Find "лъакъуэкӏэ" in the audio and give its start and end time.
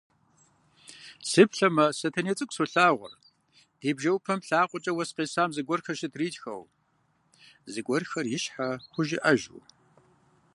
4.47-4.91